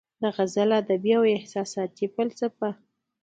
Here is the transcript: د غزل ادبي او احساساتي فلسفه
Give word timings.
د 0.21 0.23
غزل 0.35 0.69
ادبي 0.79 1.11
او 1.17 1.23
احساساتي 1.37 2.05
فلسفه 2.15 2.69